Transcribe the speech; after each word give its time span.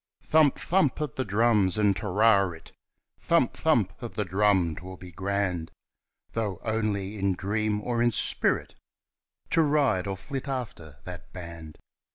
Thump! 0.23 0.57
thump! 0.57 0.99
of 0.99 1.13
the 1.13 1.23
drums 1.23 1.77
and 1.77 1.95
"Te 1.95 2.07
ri 2.07 2.49
rit," 2.49 2.71
Thump! 3.19 3.53
thump! 3.53 4.01
of 4.01 4.15
the 4.15 4.25
drum 4.25 4.75
'twill 4.77 4.97
be 4.97 5.11
grand, 5.11 5.69
Though 6.31 6.59
only 6.63 7.19
in 7.19 7.35
dream 7.35 7.79
or 7.81 8.01
in 8.01 8.09
spirit 8.09 8.73
To 9.51 9.61
ride 9.61 10.07
or 10.07 10.17
flit 10.17 10.47
after 10.47 10.97
that 11.03 11.31
band 11.33 11.77